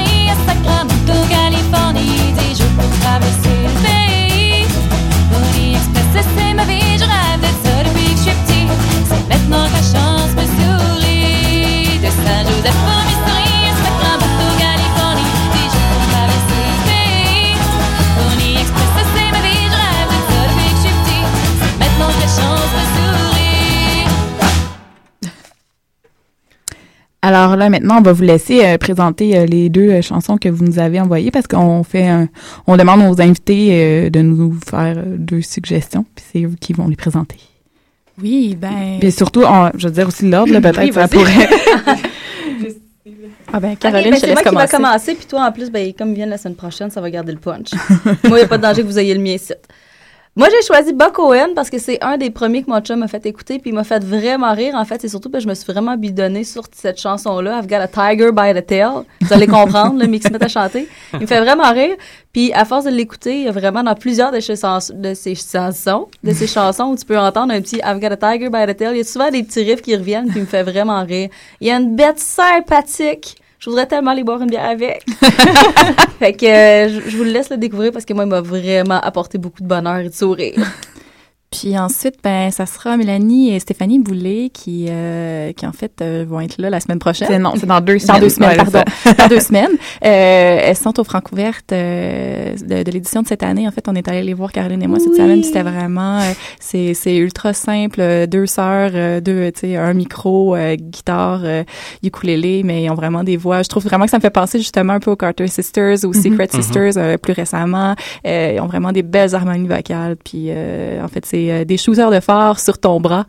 [27.42, 30.48] Alors là, maintenant, on va vous laisser euh, présenter euh, les deux euh, chansons que
[30.48, 32.28] vous nous avez envoyées parce qu'on fait un,
[32.68, 36.72] on demande aux invités euh, de nous faire euh, deux suggestions, puis c'est eux qui
[36.72, 37.38] vont les présenter.
[38.22, 38.98] Oui, ben.
[39.00, 41.48] Puis surtout, on- je veux dire aussi l'ordre, peut-être Oui, ça pourrait.
[43.54, 44.76] Ah ben, Caroline, ben, je te c'est moi laisse qui va commencer.
[44.76, 47.32] commencer, puis toi, en plus, ben, comme il vient la semaine prochaine, ça va garder
[47.32, 47.72] le punch.
[48.04, 49.52] moi, il n'y a pas de danger que vous ayez le mien ici.
[50.34, 53.06] Moi, j'ai choisi Buck Owen parce que c'est un des premiers que mon chum m'a
[53.06, 54.74] fait écouter, puis il m'a fait vraiment rire.
[54.76, 57.76] En fait, c'est surtout que je me suis vraiment bidonnée sur cette chanson-là, I've got
[57.82, 59.02] a tiger by the tail.
[59.20, 60.88] Vous allez comprendre, le mix met à chanter.
[61.12, 61.96] Il me fait vraiment rire.
[62.32, 66.32] Puis, à force de l'écouter, vraiment dans plusieurs de ses, chans- de ses chansons, de
[66.32, 68.92] ses chansons où tu peux entendre un petit I've got a tiger by the tail.
[68.94, 71.28] Il y a souvent des petits riffs qui reviennent, puis il me fait vraiment rire.
[71.60, 73.36] Il y a une bête sympathique.
[73.62, 75.04] Je voudrais tellement aller boire une bière avec.
[76.18, 78.98] fait que euh, je, vous le laisse le découvrir parce que moi, il m'a vraiment
[79.00, 80.54] apporté beaucoup de bonheur et de sourire.
[81.52, 86.24] Puis ensuite, ben, ça sera Mélanie et Stéphanie Boulay qui, euh, qui en fait, euh,
[86.26, 87.28] vont être là la semaine prochaine.
[87.30, 88.20] C'est non, c'est dans deux Dans semaines.
[88.22, 88.82] deux semaines, Ouais, pardon.
[89.18, 89.70] dans deux semaines.
[90.04, 93.68] Euh, elles sont aux Francouvertes euh, de, de l'édition de cette année.
[93.68, 95.42] En fait, on est allé les voir, Caroline et moi, cette semaine.
[95.44, 96.20] C'était vraiment...
[96.20, 98.00] euh, c'est, c'est ultra simple.
[98.00, 101.64] euh, Deux sœurs, deux, tu sais, un micro, euh, guitare, euh,
[102.02, 103.62] ukulélé, mais ils ont vraiment des voix.
[103.62, 106.12] Je trouve vraiment que ça me fait penser justement un peu aux Carter Sisters, aux
[106.14, 106.62] Secret Mhm.
[106.62, 107.94] Sisters euh, plus récemment.
[108.26, 110.16] Euh, ils ont vraiment des belles harmonies vocales.
[110.24, 113.24] Puis, euh, en fait, c'est euh, des shooters de phare sur ton bras.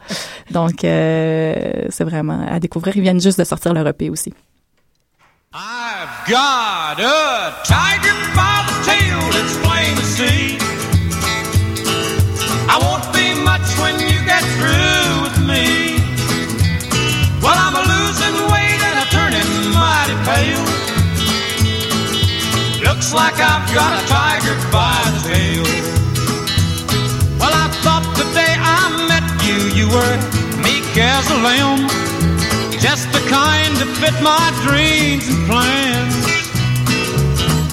[0.52, 1.54] Donc, euh,
[1.90, 2.96] c'est vraiment à découvrir.
[2.98, 4.34] Ils viennent juste de sortir leur EP aussi.
[5.56, 10.58] I've got a tiger by the tail, it's plain to see.
[12.68, 16.02] I won't be much when you get through with me.
[17.44, 20.66] Well, I'm a losing weight and I'm turning mighty pale.
[22.90, 25.03] Looks like I've got a tiger by
[29.94, 30.18] were
[30.66, 31.86] meek as a lamb.
[32.82, 36.18] Just the kind to fit my dreams and plans.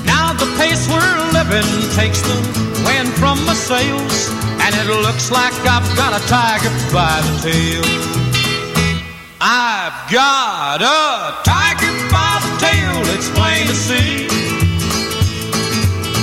[0.05, 2.37] Now the pace we're living takes the
[2.85, 4.29] wind from my sails,
[4.61, 7.85] and it looks like I've got a tiger by the tail.
[9.41, 14.29] I've got a tiger by the tail, it's plain to see.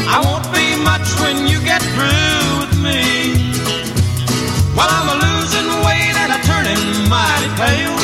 [0.08, 3.02] I won't be much when you get through with me.
[4.78, 5.27] Well, I'm a
[7.10, 7.96] mighty pale.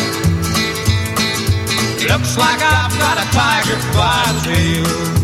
[2.09, 5.22] Looks like I've got a tiger by the tail.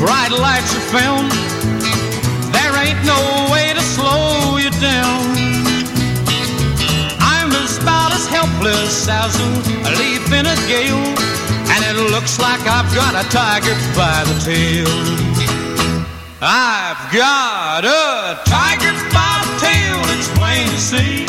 [0.00, 1.30] Bright lights are found.
[2.56, 3.20] There ain't no
[3.52, 5.20] way to slow you down.
[7.20, 11.04] I'm as about as helpless as a leaf in a gale,
[11.72, 14.88] and it looks like I've got a tiger by the tail.
[16.40, 21.26] I've got a tiger by the tail, it's plain to see.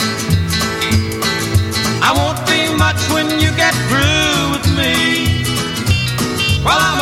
[2.02, 4.96] I won't be much when you get through with me.
[6.64, 7.01] Well, I'm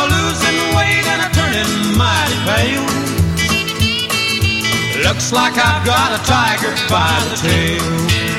[2.00, 2.86] mighty pale.
[5.04, 8.29] Looks like I've got a tiger by the tail.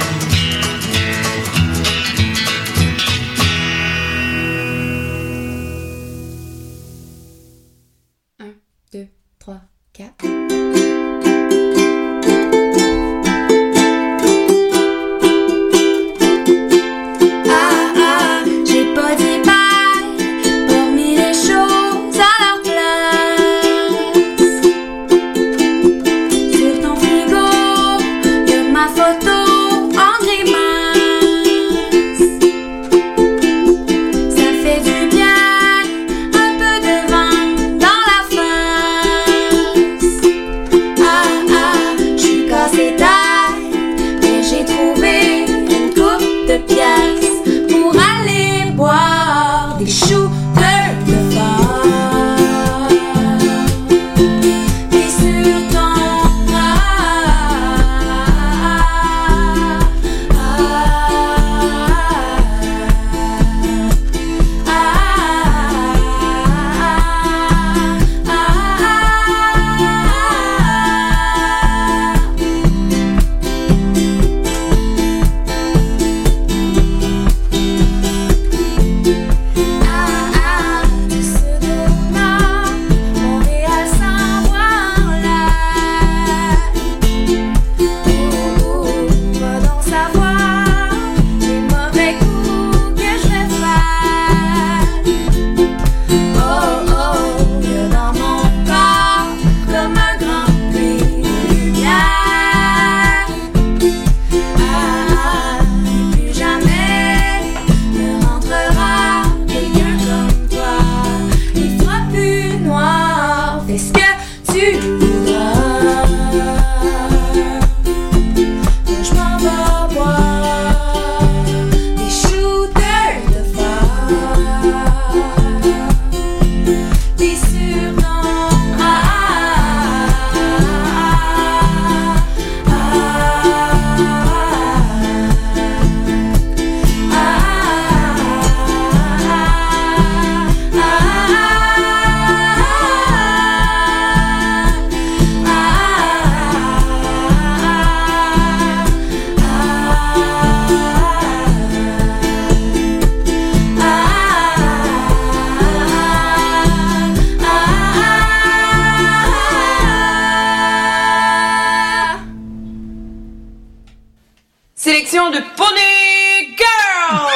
[165.12, 167.28] De Pony Girl!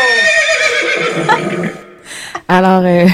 [2.48, 3.06] Alors, euh,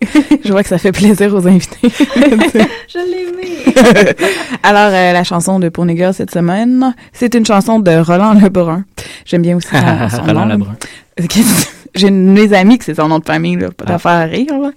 [0.44, 1.88] je vois que ça fait plaisir aux invités.
[1.88, 3.64] Je l'ai aimé.
[4.62, 8.84] Alors, euh, la chanson de Pony Girl cette semaine, c'est une chanson de Roland Lebrun.
[9.24, 10.54] J'aime bien aussi son, Roland nom.
[10.54, 10.76] Lebrun.
[11.96, 14.22] J'ai une de mes amies que c'est son nom de famille, là, pas d'affaire à
[14.22, 14.56] rire.
[14.56, 14.70] Là.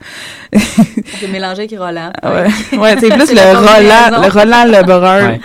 [0.51, 2.11] Peut mélanger avec Roland.
[2.23, 2.47] Ouais,
[2.79, 5.27] ouais c'est plus C'est le la Roland, le Roland Lebrun.
[5.27, 5.39] Ouais.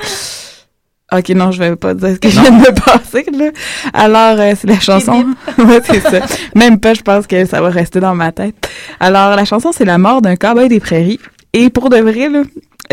[1.11, 3.51] Ok, non, je vais pas dire ce que je viens de me passer, là.
[3.95, 5.25] Alors, euh, c'est la chanson.
[5.59, 6.21] ouais, c'est ça.
[6.55, 8.55] Même pas, je pense que ça va rester dans ma tête.
[9.01, 11.19] Alors, la chanson, c'est La mort d'un cowboy des prairies.
[11.55, 12.43] Et pour de vrai, là,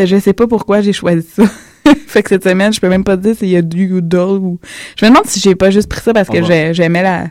[0.01, 1.43] je sais pas pourquoi j'ai choisi ça.
[2.07, 4.39] fait que cette semaine, je peux même pas te dire s'il y a du doll
[4.39, 4.59] ou.
[4.97, 7.25] Je me demande si j'ai pas juste pris ça parce On que j'ai- j'aimais la,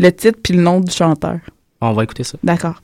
[0.00, 1.38] le titre puis le nom du chanteur.
[1.80, 2.38] On va écouter ça.
[2.42, 2.80] D'accord.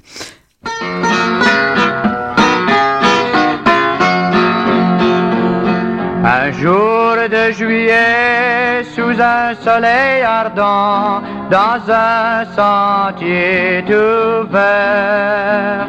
[6.23, 15.87] Un jour de juillet, sous un soleil ardent, dans un sentier tout vert,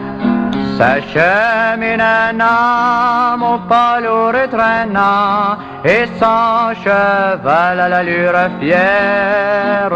[0.77, 9.91] s'achemine un homme au pas et traînant, et son cheval à l'allure fière.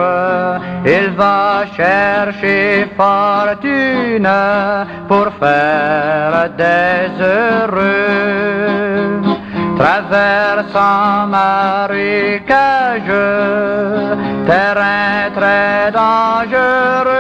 [0.86, 4.30] Il va chercher fortune
[5.08, 8.56] pour faire des heureux
[9.78, 13.14] traversant marécage,
[14.48, 17.16] terrain très dangereux.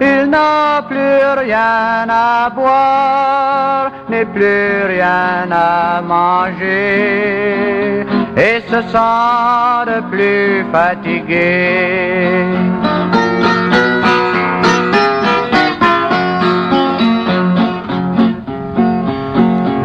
[0.00, 8.06] Il n'a plus rien à boire, n'est plus rien à manger,
[8.36, 12.46] et se sent de plus fatigué.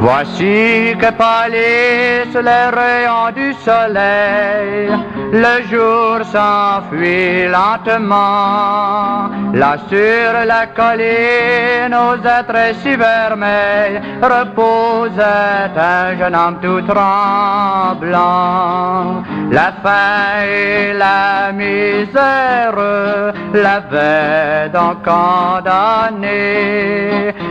[0.06, 4.91] Voici que pâlissent les rayons du soleil,
[5.34, 9.31] le jour s'enfuit lentement.
[9.53, 18.23] Là sur la colline, aux êtres si vermeils, reposait un jeune homme tout tremblant.
[19.49, 22.75] La faim et la misère
[23.53, 26.34] l'avaient donc condamné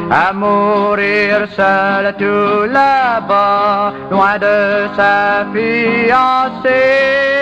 [0.08, 7.32] à mourir seul tout là-bas, loin de sa fiancée.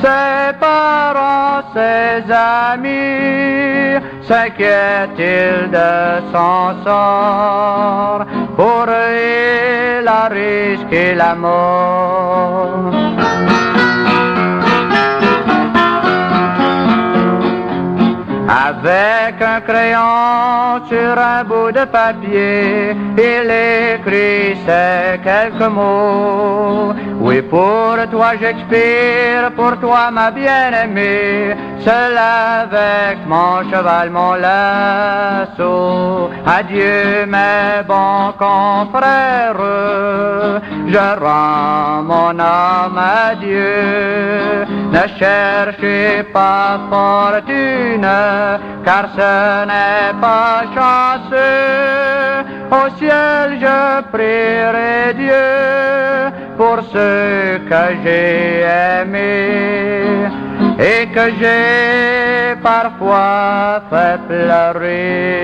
[0.00, 8.24] Ses parents, ses amis, s'inquiètent-ils de son sort?
[8.54, 12.92] Pour eux, il a risqué la mort.
[18.48, 26.94] Avec un crayon sur un bout de papier, il écrit ces quelques mots.
[27.20, 36.30] Oui, pour toi j'expire, pour toi ma bien-aimée, seul avec mon cheval, mon lasso.
[36.46, 39.60] Adieu mes bons confrères,
[40.86, 44.64] je rends mon âme à Dieu.
[44.90, 48.06] Ne cherchez pas fortune,
[48.84, 52.44] car ce n'est pas chanceux.
[52.70, 55.48] Au ciel je prierai Dieu
[56.56, 58.62] pour ceux que j'ai
[59.00, 60.28] aimés
[60.78, 65.38] et que j'ai parfois fait pleurer.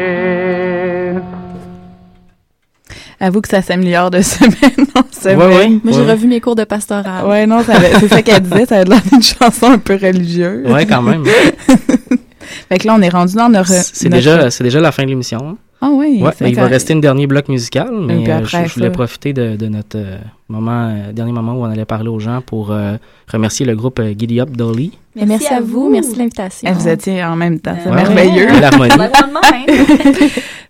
[3.21, 5.39] Avoue que ça s'améliore de semaine en semaine.
[5.39, 5.69] Ouais, ouais.
[5.83, 6.11] Moi, j'ai Ouais.
[6.13, 7.25] revu mes cours de pastoral.
[7.27, 10.67] Ouais, non, c'est ça qu'elle disait, ça avait l'air d'une chanson un peu religieuse.
[10.71, 11.25] Ouais, quand même.
[12.69, 13.69] fait que là, on est rendu dans notre...
[13.69, 15.57] C'est notre- déjà, déjà la fin de l'émission.
[15.81, 18.75] Ah oui, Ouais, il va rester un dernier bloc musical, mais euh, après je, je
[18.75, 20.17] voulais ça- profiter de, de notre euh,
[20.49, 22.97] moment, euh, dernier moment où on allait parler aux gens pour euh,
[23.33, 24.93] remercier le groupe euh, Giddy Up Dolly.
[25.17, 26.69] Merci, merci à vous, merci de l'invitation.
[26.71, 27.95] Eh, vous étiez en même temps, c'est Ouais.
[27.97, 28.47] merveilleux.
[28.51, 28.91] Ouais, l'harmonie.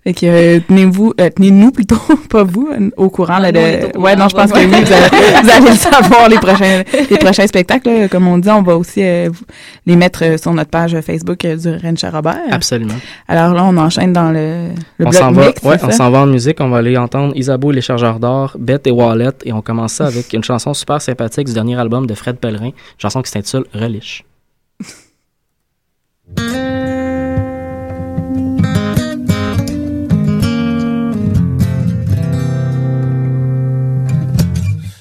[0.04, 1.96] fait que euh, tenez-vous, euh, tenez-nous plutôt,
[2.30, 3.92] pas vous, euh, au courant là, nous, on est au de.
[3.92, 6.82] courant, Ouais, non, je pense que oui, vous allez, vous allez le savoir les prochains,
[7.10, 7.88] les prochains spectacles.
[7.88, 8.08] là.
[8.08, 9.30] Comme on dit, on va aussi euh,
[9.86, 12.36] les mettre sur notre page Facebook euh, du Rennes Robert.
[12.50, 12.94] Absolument.
[13.28, 14.68] Alors là, on enchaîne dans le,
[14.98, 16.58] le on bloc s'en va, ouais, on s'en va en musique.
[16.60, 19.94] On va aller entendre Isabeau et les chargeurs d'or, Bête et Wallet, et on commence
[19.94, 23.64] ça avec une chanson super sympathique du dernier album de Fred Pellerin, chanson qui s'intitule
[23.74, 24.24] Reliche.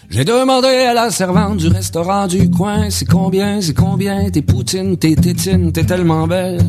[0.09, 4.95] J'ai demandé à la servante du restaurant du coin, c'est combien, c'est combien, tes poutines,
[4.95, 6.61] tes tétines, t'es tellement belle.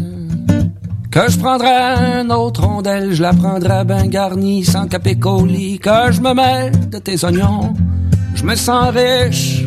[1.15, 1.71] Que je prendrais
[2.19, 6.99] un autre rondelle, je la prendrais ben garnie, sans capécoli, que je me mette de
[6.99, 7.73] tes oignons,
[8.35, 9.65] je me sens riche.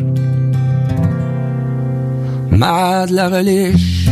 [2.50, 4.10] Mad la reliche.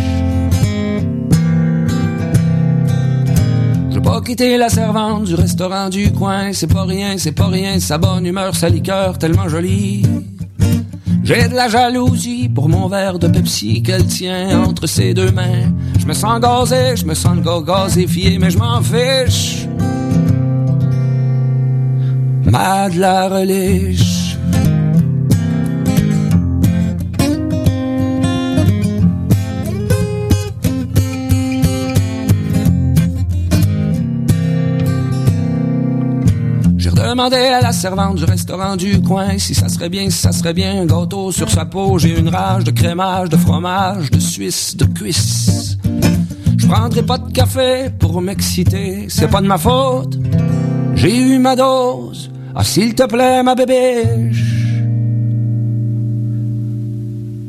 [3.91, 7.79] Je pas quitter la servante du restaurant du coin, c'est pas rien, c'est pas rien,
[7.81, 10.07] sa bonne humeur, sa liqueur tellement jolie.
[11.27, 15.73] J'ai de la jalousie pour mon verre de Pepsi qu'elle tient entre ses deux mains.
[15.99, 19.67] Je me sens gazé, je me sens le gazéfié, mais je m'en fiche.
[22.45, 24.26] Mad la reliche.
[37.07, 40.53] Redemandé à la servante du restaurant du coin si ça serait bien, si ça serait
[40.53, 41.99] bien un gâteau sur sa peau.
[41.99, 45.79] J'ai une rage de crémage, de fromage, de suisse, de cuisse.
[46.59, 50.19] Je prendrai pas de café pour m'exciter, c'est pas de ma faute.
[50.97, 52.29] J'ai eu ma dose.
[52.57, 54.03] Ah, s'il te plaît, ma bébé.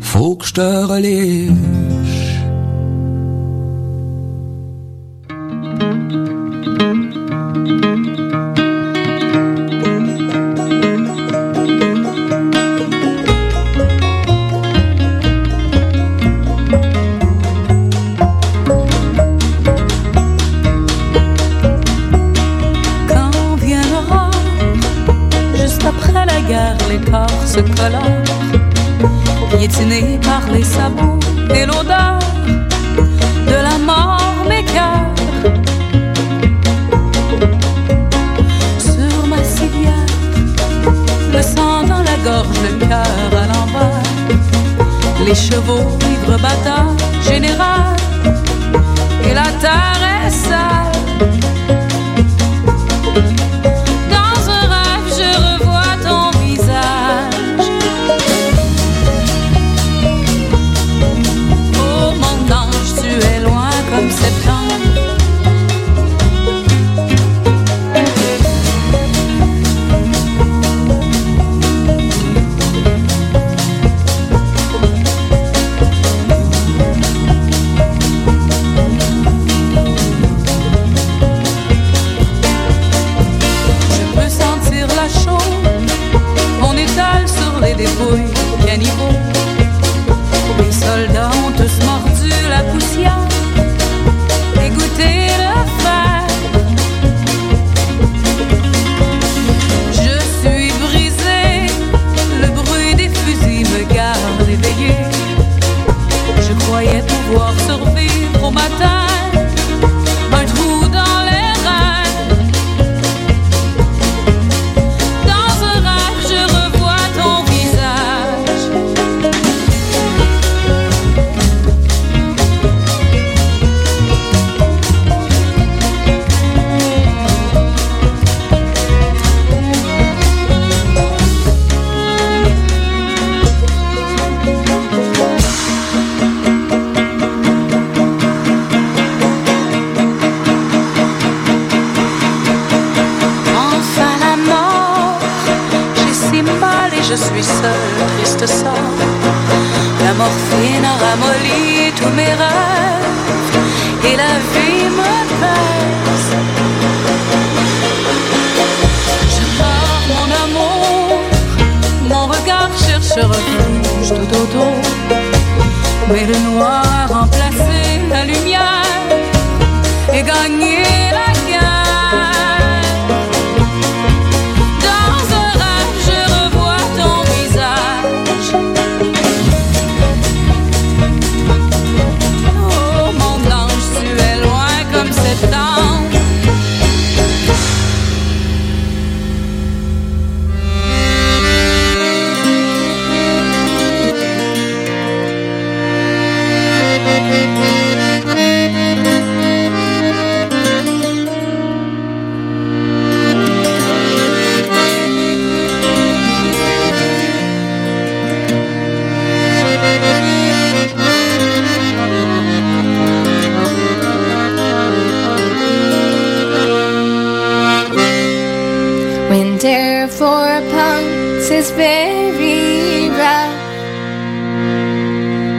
[0.02, 1.87] Faut que je te reliche.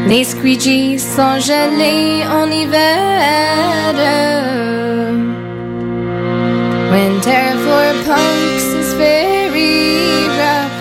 [0.09, 3.95] Les squeegees sont gelés en hiver.
[6.91, 10.73] Winter for punks is very rough.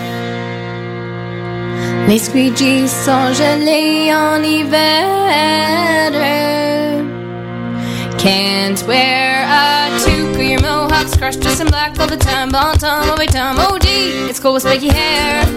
[2.08, 4.98] Les squeegees sont gelés en hiver.
[8.18, 12.50] Can't wear a toque or your mohawks crushed just in black all the time.
[12.50, 13.60] Bon time, every time.
[13.60, 13.86] OD,
[14.30, 15.57] it's cool with spiky hair.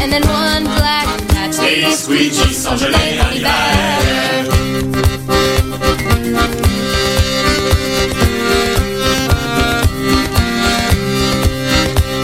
[0.00, 1.58] And then one black patch.
[1.58, 4.48] Les squeegees sont gelés en hiver.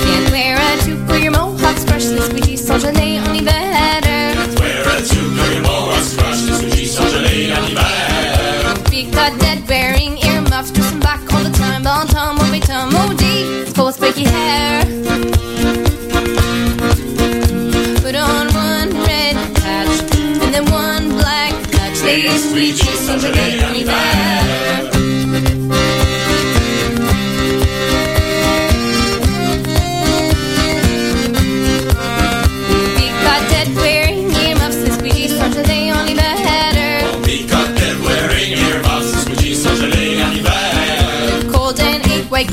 [0.04, 2.10] Can't wear a toque or your mohawks crushed.
[2.10, 3.53] Les squeegees sont gelés en hiver.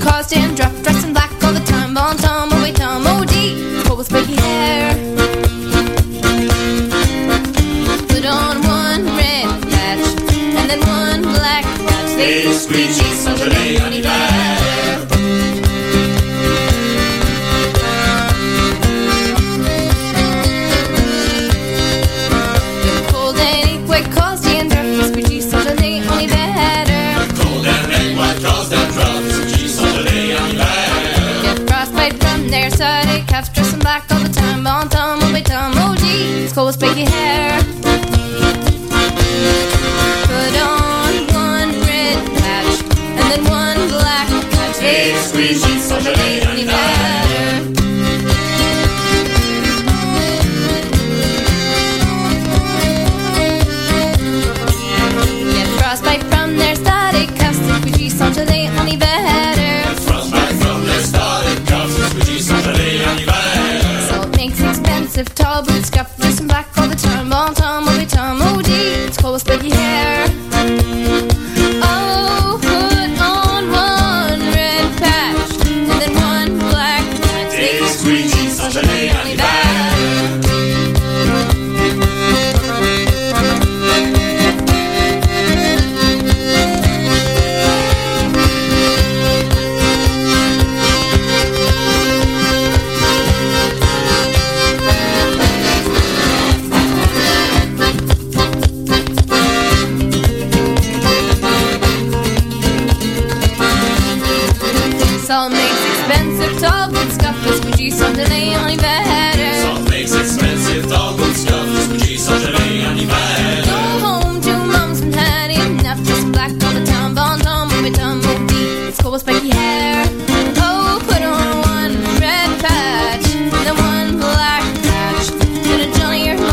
[0.01, 1.93] And ache, white caused and drop, dressing black all the time.
[1.93, 4.93] Bon time, away time, OD, cold with spiky hair.
[8.07, 10.05] Put on one red patch
[10.57, 12.17] and then one black patch.
[12.17, 13.91] Les squeegees sont gelés en
[36.51, 37.59] it's cold spiky hair.
[40.27, 42.83] Put on one red patch
[43.17, 44.81] and then one black patch.
[44.81, 46.90] Les squeegees sont gelés en hiver.